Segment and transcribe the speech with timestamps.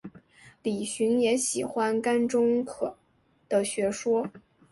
[0.63, 2.97] 李寻也喜欢甘忠可
[3.47, 4.31] 的学说。